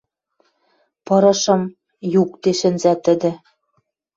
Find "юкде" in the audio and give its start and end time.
2.21-2.51